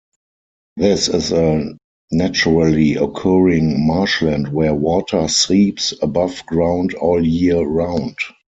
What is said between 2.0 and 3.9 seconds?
naturally-occurring